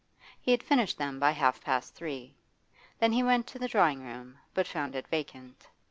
He 0.41 0.49
had 0.49 0.63
finished 0.63 0.97
them 0.97 1.19
by 1.19 1.29
half 1.29 1.61
past 1.63 1.93
three. 1.93 2.33
Then 2.97 3.11
he 3.11 3.21
went 3.21 3.45
to 3.45 3.59
the 3.59 3.67
drawing 3.67 4.01
room, 4.01 4.39
but 4.55 4.65
found 4.67 4.95
it 4.95 5.07
vacant. 5.09 5.67